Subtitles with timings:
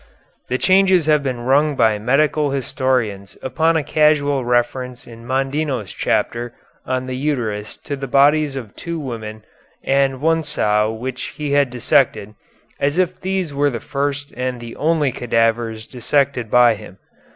[0.49, 6.55] "The changes have been rung by medical historians upon a casual reference in Mondino's chapter
[6.87, 9.43] on the uterus to the bodies of two women
[9.83, 12.33] and one sow which he had dissected,
[12.79, 16.97] as if these were the first and the only cadavers dissected by him.